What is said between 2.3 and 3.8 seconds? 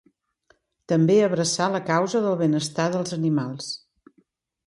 benestar dels animals.